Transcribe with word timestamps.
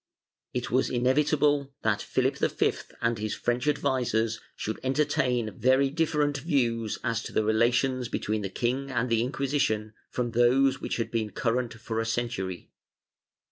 It 0.51 0.71
was 0.71 0.89
inevitable 0.89 1.75
that 1.83 2.01
Philip 2.01 2.37
V 2.39 2.73
and 3.01 3.19
his 3.19 3.35
French 3.35 3.67
advisers 3.67 4.41
should 4.55 4.79
entertain 4.81 5.51
very 5.55 5.91
differ 5.91 6.23
ent 6.23 6.39
views 6.39 6.97
as 7.03 7.21
to 7.21 7.31
the 7.31 7.43
relations 7.43 8.09
between 8.09 8.41
the 8.41 8.49
king 8.49 8.89
and 8.89 9.11
the 9.11 9.21
Inquisition 9.21 9.93
from 10.09 10.31
those 10.31 10.81
which 10.81 10.97
had 10.97 11.11
been 11.11 11.29
current 11.29 11.75
for 11.75 11.99
a 11.99 12.05
century. 12.07 12.71